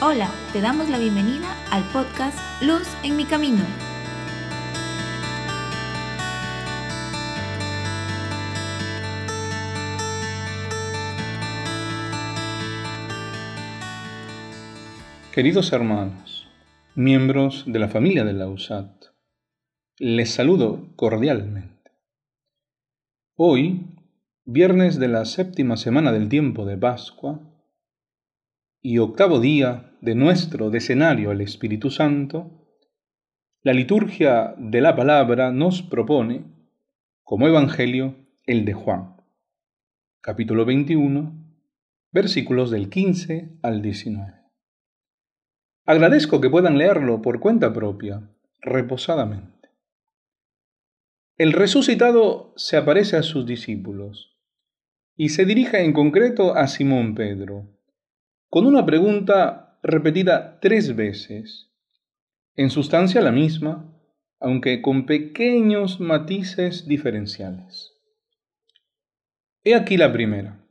Hola, 0.00 0.28
te 0.52 0.60
damos 0.60 0.90
la 0.90 0.98
bienvenida 0.98 1.56
al 1.70 1.84
podcast 1.90 2.36
Luz 2.60 2.88
en 3.04 3.16
mi 3.16 3.24
camino. 3.26 3.64
Queridos 15.32 15.72
hermanos, 15.72 16.48
miembros 16.96 17.62
de 17.66 17.78
la 17.78 17.88
familia 17.88 18.24
de 18.24 18.32
la 18.32 18.48
USAT, 18.48 18.90
les 19.98 20.28
saludo 20.28 20.88
cordialmente. 20.96 21.92
Hoy, 23.36 23.86
viernes 24.44 24.98
de 24.98 25.06
la 25.06 25.24
séptima 25.24 25.76
semana 25.76 26.10
del 26.10 26.28
tiempo 26.28 26.66
de 26.66 26.76
Pascua 26.76 27.53
y 28.86 28.98
octavo 28.98 29.40
día 29.40 29.96
de 30.02 30.14
nuestro 30.14 30.68
decenario 30.68 31.32
el 31.32 31.40
Espíritu 31.40 31.90
Santo, 31.90 32.68
la 33.62 33.72
liturgia 33.72 34.54
de 34.58 34.82
la 34.82 34.94
palabra 34.94 35.52
nos 35.52 35.80
propone, 35.80 36.44
como 37.22 37.48
Evangelio, 37.48 38.14
el 38.44 38.66
de 38.66 38.74
Juan, 38.74 39.16
capítulo 40.20 40.66
21, 40.66 41.32
versículos 42.12 42.70
del 42.70 42.90
15 42.90 43.56
al 43.62 43.80
19. 43.80 44.34
Agradezco 45.86 46.42
que 46.42 46.50
puedan 46.50 46.76
leerlo 46.76 47.22
por 47.22 47.40
cuenta 47.40 47.72
propia, 47.72 48.28
reposadamente. 48.60 49.70
El 51.38 51.54
resucitado 51.54 52.52
se 52.56 52.76
aparece 52.76 53.16
a 53.16 53.22
sus 53.22 53.46
discípulos 53.46 54.36
y 55.16 55.30
se 55.30 55.46
dirige 55.46 55.82
en 55.82 55.94
concreto 55.94 56.54
a 56.54 56.68
Simón 56.68 57.14
Pedro, 57.14 57.73
con 58.54 58.66
una 58.66 58.86
pregunta 58.86 59.80
repetida 59.82 60.60
tres 60.60 60.94
veces, 60.94 61.72
en 62.54 62.70
sustancia 62.70 63.20
la 63.20 63.32
misma, 63.32 63.92
aunque 64.38 64.80
con 64.80 65.06
pequeños 65.06 65.98
matices 65.98 66.86
diferenciales. 66.86 67.92
He 69.64 69.74
aquí 69.74 69.96
la 69.96 70.12
primera. 70.12 70.64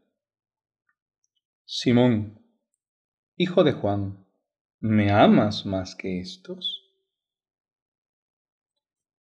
Simón, 1.66 2.40
hijo 3.36 3.66
de 3.66 3.74
Juan, 3.74 4.26
¿me 4.80 5.12
amas 5.12 5.66
más 5.66 5.94
que 5.94 6.22
estos? 6.22 6.90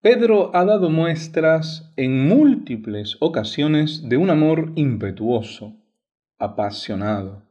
Pedro 0.02 0.54
ha 0.54 0.66
dado 0.66 0.90
muestras 0.90 1.94
en 1.96 2.28
múltiples 2.28 3.16
ocasiones 3.20 4.06
de 4.06 4.18
un 4.18 4.28
amor 4.28 4.72
impetuoso, 4.76 5.78
apasionado, 6.36 7.49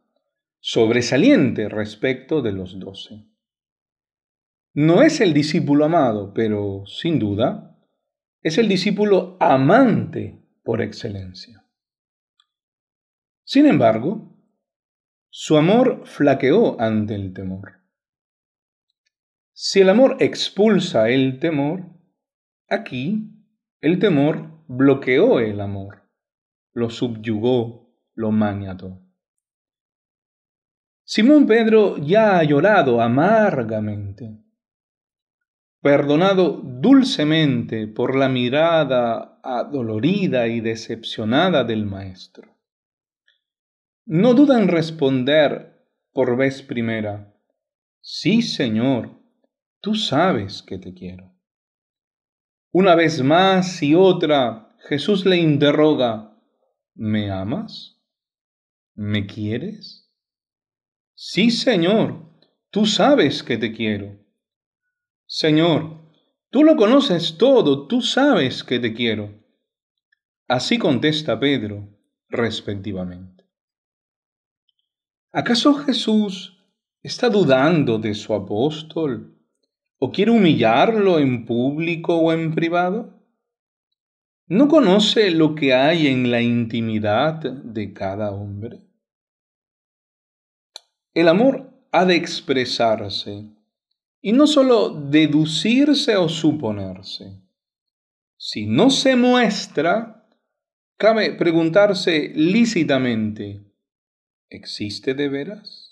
sobresaliente 0.59 1.69
respecto 1.69 2.41
de 2.41 2.51
los 2.51 2.79
doce. 2.79 3.25
No 4.73 5.01
es 5.01 5.21
el 5.21 5.33
discípulo 5.33 5.85
amado, 5.85 6.33
pero 6.33 6.83
sin 6.85 7.19
duda 7.19 7.77
es 8.41 8.57
el 8.57 8.67
discípulo 8.67 9.37
amante 9.39 10.45
por 10.63 10.81
excelencia. 10.81 11.65
Sin 13.43 13.65
embargo, 13.65 14.37
su 15.29 15.57
amor 15.57 16.03
flaqueó 16.05 16.79
ante 16.79 17.15
el 17.15 17.33
temor. 17.33 17.79
Si 19.53 19.81
el 19.81 19.89
amor 19.89 20.17
expulsa 20.19 21.09
el 21.09 21.39
temor, 21.39 21.85
aquí 22.67 23.31
el 23.81 23.99
temor 23.99 24.63
bloqueó 24.67 25.39
el 25.39 25.59
amor, 25.59 26.09
lo 26.73 26.89
subyugó, 26.89 27.93
lo 28.13 28.31
maniató. 28.31 29.08
Simón 31.11 31.47
Pedro 31.47 31.97
ya 31.97 32.37
ha 32.37 32.43
llorado 32.43 33.01
amargamente, 33.01 34.43
perdonado 35.81 36.61
dulcemente 36.63 37.87
por 37.87 38.15
la 38.15 38.29
mirada 38.29 39.39
adolorida 39.41 40.47
y 40.47 40.61
decepcionada 40.61 41.63
del 41.63 41.87
Maestro. 41.87 42.55
No 44.05 44.35
duda 44.35 44.61
en 44.61 44.67
responder 44.67 45.83
por 46.13 46.37
vez 46.37 46.61
primera, 46.61 47.35
sí, 48.01 48.43
Señor, 48.43 49.19
tú 49.81 49.95
sabes 49.95 50.61
que 50.61 50.77
te 50.77 50.93
quiero. 50.93 51.33
Una 52.71 52.93
vez 52.93 53.23
más 53.23 53.81
y 53.81 53.95
otra, 53.95 54.75
Jesús 54.87 55.25
le 55.25 55.37
interroga, 55.37 56.37
¿me 56.93 57.31
amas? 57.31 57.99
¿Me 58.93 59.25
quieres? 59.25 60.08
Sí, 61.21 61.51
Señor, 61.51 62.23
tú 62.69 62.85
sabes 62.85 63.43
que 63.43 63.57
te 63.57 63.73
quiero. 63.73 64.17
Señor, 65.27 65.99
tú 66.49 66.63
lo 66.63 66.77
conoces 66.77 67.37
todo, 67.37 67.87
tú 67.87 68.01
sabes 68.01 68.63
que 68.63 68.79
te 68.79 68.93
quiero. 68.93 69.29
Así 70.47 70.77
contesta 70.77 71.37
Pedro, 71.37 71.89
respectivamente. 72.29 73.43
¿Acaso 75.33 75.73
Jesús 75.73 76.57
está 77.03 77.27
dudando 77.29 77.99
de 77.99 78.15
su 78.15 78.33
apóstol? 78.33 79.37
¿O 79.97 80.13
quiere 80.13 80.31
humillarlo 80.31 81.19
en 81.19 81.45
público 81.45 82.15
o 82.15 82.31
en 82.31 82.55
privado? 82.55 83.21
¿No 84.47 84.69
conoce 84.69 85.31
lo 85.31 85.53
que 85.53 85.73
hay 85.73 86.07
en 86.07 86.31
la 86.31 86.41
intimidad 86.41 87.41
de 87.41 87.91
cada 87.91 88.31
hombre? 88.31 88.88
El 91.13 91.27
amor 91.27 91.71
ha 91.91 92.05
de 92.05 92.15
expresarse 92.15 93.45
y 94.21 94.31
no 94.31 94.47
sólo 94.47 94.89
deducirse 94.89 96.15
o 96.17 96.29
suponerse. 96.29 97.41
Si 98.37 98.65
no 98.65 98.89
se 98.89 99.15
muestra, 99.15 100.27
cabe 100.97 101.33
preguntarse 101.33 102.31
lícitamente, 102.35 103.61
¿existe 104.49 105.13
de 105.13 105.29
veras? 105.29 105.89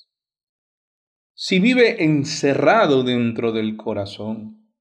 si 1.39 1.59
vive 1.59 2.03
encerrado 2.03 3.03
dentro 3.03 3.51
del 3.51 3.78
corazón 3.78 4.72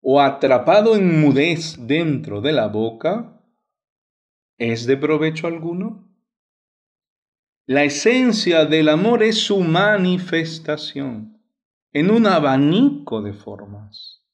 o 0.00 0.20
atrapado 0.20 0.96
en 0.96 1.20
mudez 1.20 1.86
dentro 1.86 2.40
de 2.40 2.50
la 2.50 2.66
boca, 2.66 3.40
¿es 4.58 4.86
de 4.86 4.96
provecho 4.96 5.46
alguno? 5.46 6.09
La 7.66 7.84
esencia 7.84 8.64
del 8.64 8.88
amor 8.88 9.22
es 9.22 9.38
su 9.42 9.60
manifestación 9.60 11.40
en 11.92 12.10
un 12.10 12.26
abanico 12.26 13.22
de 13.22 13.32
formas, 13.32 14.24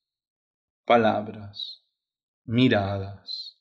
palabras, 0.84 1.82
miradas, 2.44 3.58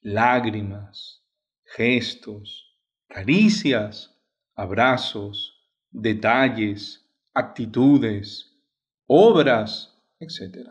lágrimas, 0.00 1.24
gestos, 1.64 2.78
caricias, 3.08 4.18
abrazos, 4.54 5.54
detalles, 5.90 7.08
actitudes, 7.34 8.58
obras, 9.06 9.98
etc. 10.18 10.68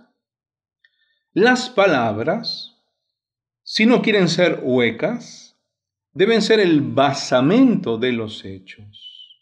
Las 1.34 1.70
palabras, 1.70 2.76
si 3.64 3.86
no 3.86 4.02
quieren 4.02 4.28
ser 4.28 4.60
huecas, 4.64 5.51
deben 6.14 6.42
ser 6.42 6.60
el 6.60 6.82
basamento 6.82 7.98
de 7.98 8.12
los 8.12 8.44
hechos. 8.46 9.42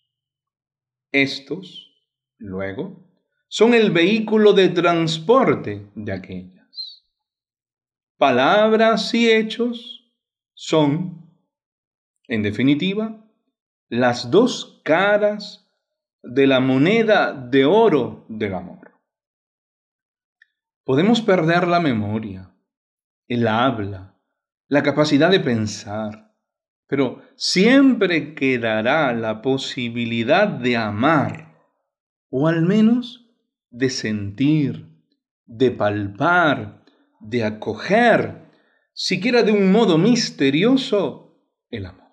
Estos, 1.12 1.92
luego, 2.38 3.10
son 3.48 3.74
el 3.74 3.92
vehículo 3.92 4.54
de 4.54 4.70
transporte 4.70 5.90
de 5.96 6.12
aquellas. 6.12 7.04
Palabras 8.18 9.14
y 9.14 9.30
hechos 9.32 10.14
son, 10.54 11.32
en 12.28 12.44
definitiva, 12.44 13.26
las 13.88 14.30
dos 14.30 14.82
caras 14.84 15.68
de 16.22 16.46
la 16.46 16.60
moneda 16.60 17.34
de 17.34 17.66
oro 17.66 18.26
del 18.30 18.54
amor. 18.54 18.92
Podemos 20.84 21.22
perder 21.22 21.68
la 21.68 21.80
memoria, 21.80 22.54
el 23.28 23.48
habla, 23.48 24.16
la 24.68 24.84
capacidad 24.84 25.32
de 25.32 25.40
pensar, 25.40 26.29
pero 26.90 27.22
siempre 27.38 28.36
quedará 28.36 29.14
la 29.14 29.42
posibilidad 29.42 30.50
de 30.50 30.76
amar, 30.76 31.56
o 32.30 32.50
al 32.50 32.64
menos 32.64 33.30
de 33.70 33.90
sentir, 33.90 34.86
de 35.46 35.72
palpar, 35.72 36.84
de 37.22 37.46
acoger, 37.46 38.50
siquiera 38.92 39.44
de 39.44 39.54
un 39.54 39.72
modo 39.72 39.98
misterioso, 39.98 41.40
el 41.70 41.86
amor. 41.86 42.10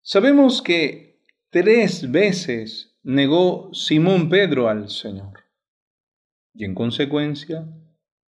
Sabemos 0.00 0.62
que 0.62 1.08
Tres 1.50 2.10
veces 2.10 2.98
negó 3.02 3.72
Simón 3.72 4.28
Pedro 4.28 4.68
al 4.68 4.90
Señor. 4.90 5.44
Y 6.52 6.66
en 6.66 6.74
consecuencia, 6.74 7.66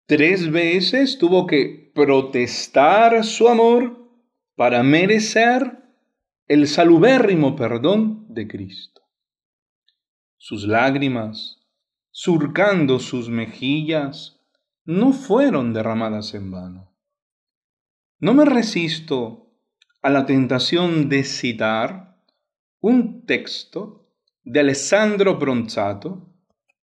tres 0.07 0.49
veces 0.49 1.17
tuvo 1.17 1.45
que 1.45 1.91
protestar 1.93 3.23
su 3.25 3.49
amor 3.49 4.09
para 4.55 4.81
merecer 4.81 5.83
el 6.47 6.67
salubérrimo 6.67 7.55
perdón 7.55 8.25
de 8.29 8.47
Cristo. 8.47 9.01
sus 10.39 10.65
lágrimas, 10.65 11.57
surcando 12.11 12.99
sus 12.99 13.27
mejillas, 13.27 14.39
no 14.85 15.11
fueron 15.11 15.73
derramadas 15.73 16.33
en 16.35 16.51
vano. 16.51 16.95
No 18.19 18.33
me 18.33 18.45
resisto 18.45 19.51
a 20.01 20.09
la 20.09 20.25
tentación 20.25 21.09
de 21.09 21.23
citar 21.25 22.23
un 22.79 23.25
texto 23.25 24.07
de 24.43 24.61
Alessandro 24.61 25.37
Bronzato, 25.37 26.33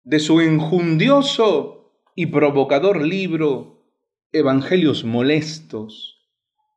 de 0.03 0.19
su 0.19 0.41
enjundioso 0.41 1.80
y 2.15 2.27
provocador 2.27 3.05
libro 3.05 3.85
Evangelios 4.31 5.03
Molestos, 5.03 6.29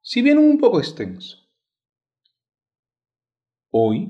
si 0.03 0.23
bien 0.23 0.39
un 0.39 0.59
poco 0.59 0.79
extenso. 0.79 1.39
Hoy, 3.71 4.09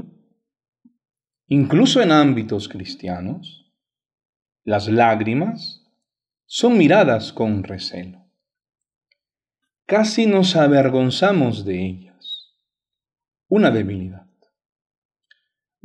incluso 1.47 2.03
en 2.03 2.13
ámbitos 2.13 2.69
cristianos, 2.69 3.73
las 4.65 4.89
lágrimas 4.89 5.87
son 6.47 6.79
miradas 6.79 7.33
con 7.33 7.65
recelo. 7.65 8.25
Casi 9.87 10.27
nos 10.27 10.57
avergonzamos 10.57 11.65
de 11.65 11.87
ellas. 11.87 12.55
Una 13.49 13.71
debilidad. 13.71 14.24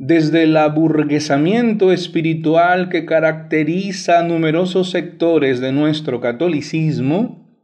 Desde 0.02 0.44
el 0.44 0.56
aburguesamiento 0.56 1.92
espiritual 1.92 2.88
que 2.88 3.04
caracteriza 3.04 4.22
numerosos 4.22 4.88
sectores 4.90 5.60
de 5.60 5.72
nuestro 5.72 6.22
catolicismo, 6.22 7.54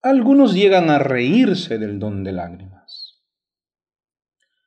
algunos 0.00 0.54
llegan 0.54 0.88
a 0.88 1.00
reírse 1.00 1.78
del 1.78 1.98
don 1.98 2.22
de 2.22 2.30
lágrimas. 2.30 3.24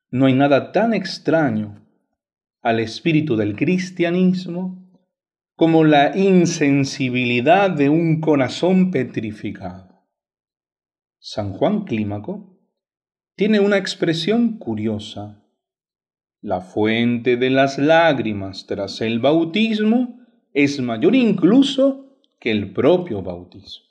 No 0.09 0.25
hay 0.25 0.33
nada 0.33 0.73
tan 0.73 0.93
extraño 0.93 1.87
al 2.61 2.81
espíritu 2.81 3.37
del 3.37 3.55
cristianismo 3.55 4.85
como 5.55 5.85
la 5.85 6.17
insensibilidad 6.17 7.69
de 7.69 7.87
un 7.87 8.19
corazón 8.19 8.91
petrificado. 8.91 10.09
San 11.19 11.53
Juan 11.53 11.85
Clímaco 11.85 12.59
tiene 13.37 13.61
una 13.61 13.77
expresión 13.77 14.57
curiosa 14.57 15.41
la 16.41 16.61
fuente 16.61 17.37
de 17.37 17.51
las 17.51 17.77
lágrimas 17.77 18.65
tras 18.65 19.01
el 19.01 19.19
bautismo 19.19 20.19
es 20.53 20.79
mayor 20.81 21.15
incluso 21.15 22.17
que 22.39 22.51
el 22.51 22.73
propio 22.73 23.21
bautismo. 23.21 23.85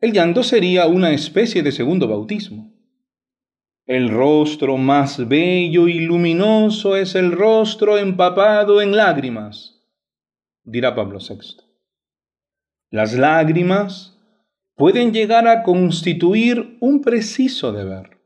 El 0.00 0.12
llanto 0.12 0.42
sería 0.42 0.86
una 0.86 1.12
especie 1.12 1.62
de 1.62 1.72
segundo 1.72 2.08
bautismo. 2.08 2.72
El 3.86 4.10
rostro 4.10 4.76
más 4.76 5.28
bello 5.28 5.88
y 5.88 6.00
luminoso 6.00 6.96
es 6.96 7.14
el 7.14 7.32
rostro 7.32 7.96
empapado 7.96 8.82
en 8.82 8.94
lágrimas, 8.94 9.82
dirá 10.62 10.94
Pablo 10.94 11.18
VI. 11.20 11.62
Las 12.90 13.14
lágrimas 13.14 14.18
pueden 14.74 15.12
llegar 15.12 15.48
a 15.48 15.62
constituir 15.62 16.76
un 16.80 17.00
preciso 17.00 17.72
deber. 17.72 18.17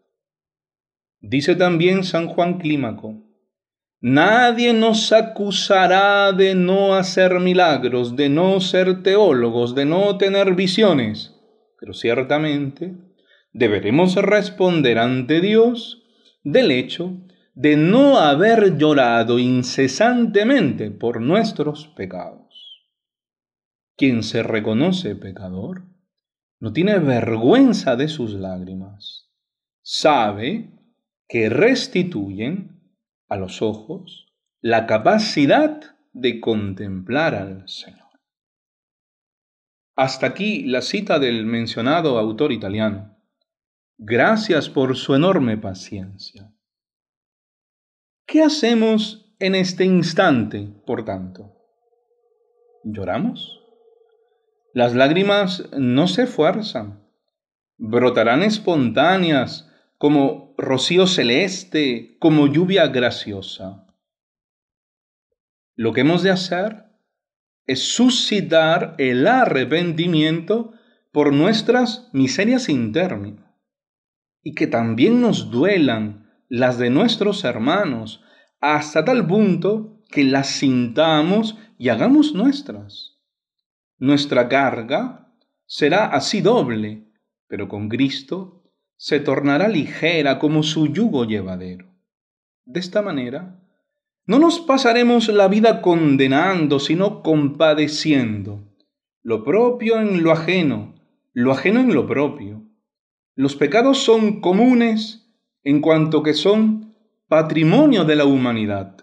Dice 1.22 1.54
también 1.54 2.02
San 2.02 2.26
Juan 2.26 2.58
Clímaco, 2.58 3.22
Nadie 4.00 4.72
nos 4.72 5.12
acusará 5.12 6.32
de 6.32 6.56
no 6.56 6.96
hacer 6.96 7.38
milagros, 7.38 8.16
de 8.16 8.28
no 8.28 8.60
ser 8.60 9.04
teólogos, 9.04 9.76
de 9.76 9.84
no 9.84 10.18
tener 10.18 10.56
visiones, 10.56 11.40
pero 11.78 11.94
ciertamente 11.94 12.96
deberemos 13.52 14.16
responder 14.16 14.98
ante 14.98 15.40
Dios 15.40 16.02
del 16.42 16.72
hecho 16.72 17.16
de 17.54 17.76
no 17.76 18.18
haber 18.18 18.76
llorado 18.76 19.38
incesantemente 19.38 20.90
por 20.90 21.20
nuestros 21.20 21.86
pecados. 21.86 22.88
Quien 23.96 24.24
se 24.24 24.42
reconoce 24.42 25.14
pecador 25.14 25.84
no 26.58 26.72
tiene 26.72 26.98
vergüenza 26.98 27.94
de 27.94 28.08
sus 28.08 28.32
lágrimas, 28.34 29.30
sabe 29.82 30.81
que 31.32 31.48
restituyen 31.48 32.92
a 33.26 33.38
los 33.38 33.62
ojos 33.62 34.26
la 34.60 34.86
capacidad 34.86 35.96
de 36.12 36.40
contemplar 36.40 37.34
al 37.34 37.66
Señor. 37.70 38.20
Hasta 39.96 40.26
aquí 40.26 40.64
la 40.64 40.82
cita 40.82 41.18
del 41.18 41.46
mencionado 41.46 42.18
autor 42.18 42.52
italiano. 42.52 43.16
Gracias 43.96 44.68
por 44.68 44.94
su 44.94 45.14
enorme 45.14 45.56
paciencia. 45.56 46.52
¿Qué 48.26 48.42
hacemos 48.42 49.34
en 49.38 49.54
este 49.54 49.86
instante, 49.86 50.68
por 50.86 51.06
tanto? 51.06 51.56
¿Lloramos? 52.84 53.58
Las 54.74 54.94
lágrimas 54.94 55.66
no 55.78 56.08
se 56.08 56.26
fuerzan, 56.26 57.08
brotarán 57.78 58.42
espontáneas 58.42 59.70
como 59.96 60.51
rocío 60.62 61.06
celeste, 61.06 62.16
como 62.18 62.46
lluvia 62.46 62.86
graciosa. 62.86 63.86
Lo 65.74 65.92
que 65.92 66.00
hemos 66.00 66.22
de 66.22 66.30
hacer 66.30 66.84
es 67.66 67.94
suscitar 67.94 68.94
el 68.98 69.26
arrepentimiento 69.26 70.72
por 71.12 71.32
nuestras 71.32 72.08
miserias 72.12 72.68
internas 72.68 73.34
y 74.42 74.54
que 74.54 74.66
también 74.66 75.20
nos 75.20 75.50
duelan 75.50 76.30
las 76.48 76.78
de 76.78 76.90
nuestros 76.90 77.44
hermanos 77.44 78.22
hasta 78.60 79.04
tal 79.04 79.26
punto 79.26 80.00
que 80.10 80.24
las 80.24 80.48
sintamos 80.48 81.58
y 81.78 81.88
hagamos 81.88 82.34
nuestras. 82.34 83.18
Nuestra 83.98 84.48
carga 84.48 85.32
será 85.66 86.06
así 86.06 86.40
doble, 86.40 87.08
pero 87.46 87.68
con 87.68 87.88
Cristo 87.88 88.61
se 89.02 89.18
tornará 89.18 89.66
ligera 89.66 90.38
como 90.38 90.62
su 90.62 90.86
yugo 90.86 91.24
llevadero. 91.24 91.92
De 92.64 92.78
esta 92.78 93.02
manera, 93.02 93.60
no 94.26 94.38
nos 94.38 94.60
pasaremos 94.60 95.26
la 95.26 95.48
vida 95.48 95.82
condenando, 95.82 96.78
sino 96.78 97.24
compadeciendo, 97.24 98.62
lo 99.20 99.42
propio 99.42 99.98
en 99.98 100.22
lo 100.22 100.30
ajeno, 100.30 100.94
lo 101.32 101.50
ajeno 101.50 101.80
en 101.80 101.92
lo 101.94 102.06
propio. 102.06 102.62
Los 103.34 103.56
pecados 103.56 103.98
son 103.98 104.40
comunes 104.40 105.34
en 105.64 105.80
cuanto 105.80 106.22
que 106.22 106.32
son 106.32 106.94
patrimonio 107.26 108.04
de 108.04 108.14
la 108.14 108.24
humanidad, 108.24 108.98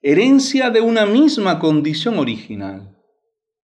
herencia 0.00 0.70
de 0.70 0.80
una 0.80 1.06
misma 1.06 1.58
condición 1.58 2.20
original. 2.20 2.96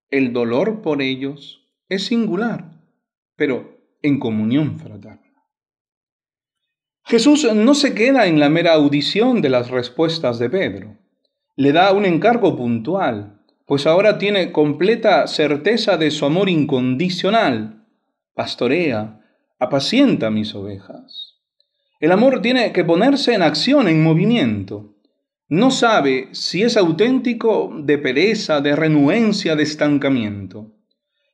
El 0.09 0.33
dolor 0.33 0.81
por 0.81 1.03
ellos 1.03 1.63
es 1.89 2.05
singular, 2.05 2.71
pero 3.36 3.77
en 4.01 4.17
comunión 4.17 4.79
fraterna. 4.79 5.25
Jesús 7.07 7.47
no 7.53 7.75
se 7.75 7.93
queda 7.93 8.25
en 8.25 8.39
la 8.39 8.50
mera 8.50 8.74
audición 8.74 9.41
de 9.41 9.50
las 9.50 9.69
respuestas 9.69 10.39
de 10.39 10.50
Pedro. 10.50 10.97
Le 11.55 11.71
da 11.71 11.91
un 11.91 12.03
encargo 12.03 12.57
puntual, 12.57 13.41
pues 13.67 13.85
ahora 13.85 14.17
tiene 14.17 14.51
completa 14.51 15.27
certeza 15.27 15.97
de 15.97 16.09
su 16.09 16.25
amor 16.25 16.50
incondicional. 16.50 17.85
Pastorea, 18.33 19.21
apacienta 19.59 20.31
mis 20.31 20.55
ovejas. 20.55 21.35
El 22.00 22.12
amor 22.12 22.41
tiene 22.41 22.71
que 22.74 22.83
ponerse 22.83 23.35
en 23.35 23.43
acción, 23.43 23.88
en 23.88 24.01
movimiento. 24.01 24.95
No 25.47 25.69
sabe 25.69 26.29
si 26.31 26.63
es 26.63 26.75
auténtico 26.75 27.71
de 27.83 28.00
pereza, 28.00 28.62
de 28.62 28.75
renuencia, 28.75 29.55
de 29.55 29.62
estancamiento. 29.62 30.74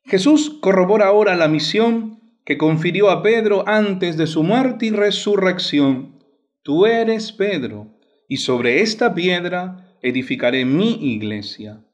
Jesús 0.04 0.58
corrobora 0.62 1.08
ahora 1.08 1.38
la 1.38 1.48
misión 1.48 2.21
que 2.52 2.58
confirió 2.58 3.10
a 3.10 3.24
Pedro 3.24 3.64
antes 3.66 4.18
de 4.18 4.28
su 4.28 4.44
muerte 4.44 4.88
y 4.88 4.90
resurrección. 4.90 6.22
Tú 6.64 6.86
eres 6.86 7.32
Pedro, 7.32 7.98
y 8.28 8.38
sobre 8.38 8.82
esta 8.82 9.16
piedra 9.16 9.96
edificaré 10.02 10.66
mi 10.66 11.14
iglesia. 11.14 11.86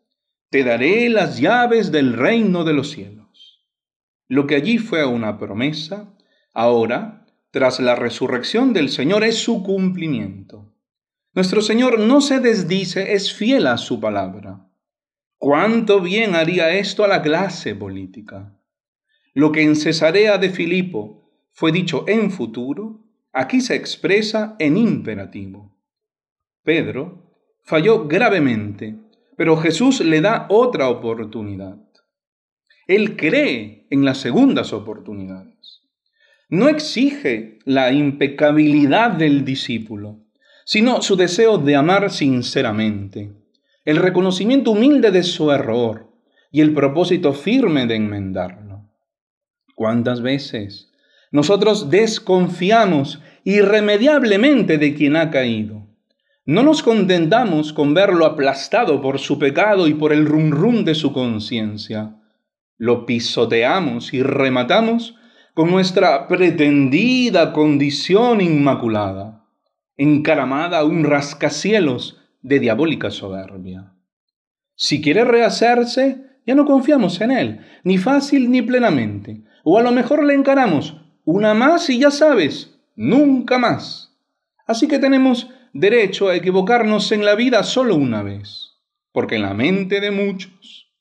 Te 0.49 0.63
daré 0.63 1.09
las 1.09 1.39
llaves 1.39 1.91
del 1.91 2.13
reino 2.13 2.63
de 2.63 2.73
los 2.73 2.89
cielos. 2.89 3.67
Lo 4.27 4.47
que 4.47 4.55
allí 4.55 4.79
fue 4.79 5.05
una 5.05 5.37
promesa, 5.37 6.17
ahora, 6.55 7.27
tras 7.51 7.79
la 7.79 7.93
resurrección 7.93 8.73
del 8.73 8.89
Señor, 8.89 9.23
es 9.23 9.37
su 9.37 9.61
cumplimiento. 9.61 10.73
Nuestro 11.35 11.61
Señor 11.61 11.99
no 11.99 12.19
se 12.19 12.39
desdice, 12.39 13.13
es 13.13 13.31
fiel 13.31 13.67
a 13.67 13.77
su 13.77 13.99
palabra. 13.99 14.67
¿Cuánto 15.37 16.01
bien 16.01 16.33
haría 16.33 16.71
esto 16.71 17.03
a 17.03 17.07
la 17.07 17.21
clase 17.21 17.75
política? 17.75 18.56
Lo 19.37 19.51
que 19.51 19.61
en 19.61 19.75
Cesarea 19.75 20.39
de 20.39 20.49
Filipo 20.49 21.29
fue 21.51 21.71
dicho 21.71 22.05
en 22.07 22.31
futuro, 22.31 23.05
aquí 23.31 23.61
se 23.61 23.75
expresa 23.75 24.55
en 24.57 24.77
imperativo. 24.77 25.77
Pedro 26.63 27.21
falló 27.63 28.07
gravemente, 28.07 28.95
pero 29.35 29.55
Jesús 29.55 30.01
le 30.01 30.21
da 30.21 30.47
otra 30.49 30.89
oportunidad. 30.89 31.77
Él 32.87 33.15
cree 33.15 33.85
en 33.91 34.05
las 34.05 34.17
segundas 34.17 34.73
oportunidades. 34.73 35.83
No 36.49 36.67
exige 36.67 37.59
la 37.63 37.91
impecabilidad 37.91 39.11
del 39.11 39.45
discípulo, 39.45 40.25
sino 40.65 41.03
su 41.03 41.15
deseo 41.15 41.59
de 41.59 41.75
amar 41.75 42.09
sinceramente, 42.09 43.33
el 43.85 43.97
reconocimiento 43.97 44.71
humilde 44.71 45.11
de 45.11 45.21
su 45.21 45.51
error 45.51 46.11
y 46.51 46.61
el 46.61 46.73
propósito 46.73 47.33
firme 47.33 47.85
de 47.85 47.97
enmendarlo. 47.97 48.66
¿Cuántas 49.77 50.23
veces 50.23 50.91
nosotros 51.31 51.91
desconfiamos 51.91 53.21
irremediablemente 53.43 54.79
de 54.79 54.95
quien 54.95 55.15
ha 55.15 55.29
caído? 55.29 55.85
No 56.47 56.63
nos 56.63 56.81
contentamos 56.81 57.73
con 57.73 57.93
verlo 57.93 58.25
aplastado 58.25 59.03
por 59.03 59.19
su 59.19 59.37
pecado 59.37 59.87
y 59.87 59.93
por 59.93 60.13
el 60.13 60.25
rum 60.25 60.49
rum 60.49 60.83
de 60.83 60.95
su 60.95 61.13
conciencia. 61.13 62.15
Lo 62.79 63.05
pisoteamos 63.05 64.15
y 64.15 64.23
rematamos 64.23 65.13
con 65.53 65.69
nuestra 65.69 66.27
pretendida 66.27 67.53
condición 67.53 68.41
inmaculada, 68.41 69.45
encaramada 69.95 70.79
a 70.79 70.85
un 70.85 71.03
rascacielos 71.03 72.19
de 72.41 72.59
diabólica 72.59 73.11
soberbia. 73.11 73.93
Si 74.73 75.03
quiere 75.03 75.23
rehacerse, 75.23 76.39
ya 76.47 76.55
no 76.55 76.65
confiamos 76.65 77.21
en 77.21 77.29
él, 77.29 77.59
ni 77.83 77.99
fácil 77.99 78.49
ni 78.49 78.63
plenamente. 78.63 79.43
O 79.69 79.77
a 79.77 79.83
lo 79.83 79.91
mejor 79.91 80.23
le 80.23 80.33
encaramos 80.33 80.95
una 81.25 81.53
más 81.53 81.89
y 81.89 81.99
ya 81.99 82.09
sabes, 82.09 82.79
nunca 82.95 83.57
más. 83.57 84.17
Así 84.65 84.87
que 84.87 84.97
tenemos 84.97 85.49
derecho 85.73 86.29
a 86.29 86.35
equivocarnos 86.37 87.11
en 87.11 87.25
la 87.25 87.35
vida 87.35 87.61
solo 87.63 87.95
una 87.95 88.23
vez, 88.23 88.77
porque 89.11 89.35
en 89.35 89.41
la 89.41 89.53
mente 89.53 89.99
de 89.99 90.11
muchos, 90.11 90.93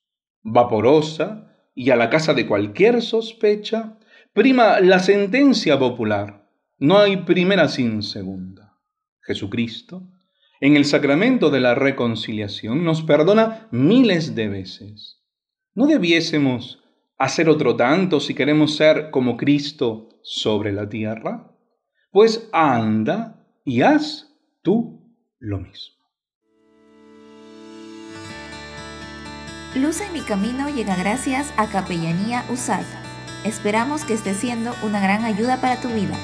vaporosa 0.43 1.55
y 1.77 1.91
a 1.91 1.97
la 1.97 2.11
casa 2.11 2.35
de 2.35 2.45
cualquier 2.45 3.03
sospecha, 3.03 4.01
prima 4.33 4.81
la 4.81 4.99
sentencia 4.99 5.79
popular. 5.79 6.51
No 6.77 6.99
hay 6.99 7.19
primera 7.19 7.69
sin 7.69 8.03
segunda. 8.03 8.81
Jesucristo, 9.21 10.03
en 10.61 10.75
el 10.75 10.87
sacramento 10.87 11.51
de 11.51 11.61
la 11.61 11.77
reconciliación, 11.77 12.83
nos 12.83 13.03
perdona 13.03 13.69
miles 13.71 14.35
de 14.35 14.49
veces. 14.49 15.23
¿No 15.73 15.87
debiésemos 15.87 16.83
hacer 17.19 17.49
otro 17.49 17.77
tanto 17.77 18.21
si 18.21 18.35
queremos 18.35 18.77
ser 18.77 19.11
como 19.11 19.37
Cristo 19.37 20.09
sobre 20.23 20.73
la 20.73 20.89
tierra? 20.89 21.53
Pues 22.11 22.49
anda 22.53 23.47
y 23.65 23.83
haz 23.83 24.35
tú 24.63 25.15
lo 25.39 25.59
mismo. 25.59 25.97
Luz 29.75 30.01
en 30.01 30.13
mi 30.15 30.23
camino 30.23 30.71
llega 30.71 30.97
gracias 30.97 31.53
a 31.59 31.67
Capellanía 31.67 32.45
Usada. 32.51 33.03
Esperamos 33.45 34.05
que 34.05 34.15
esté 34.15 34.33
siendo 34.33 34.73
una 34.83 35.01
gran 35.01 35.25
ayuda 35.25 35.61
para 35.61 35.81
tu 35.81 35.89
vida. 35.89 36.17